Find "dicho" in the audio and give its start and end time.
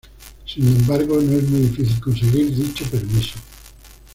2.55-2.83